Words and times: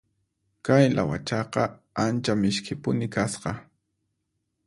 Kay 0.65 0.83
lawachaqa 0.95 1.63
ancha 2.05 2.33
misk'ipuni 2.41 3.07
kasqa. 3.15 3.51